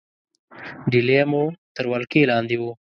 ډهلی 0.91 1.19
مو 1.31 1.43
تر 1.75 1.85
ولکې 1.91 2.21
لاندې 2.31 2.55
وو. 2.61 2.71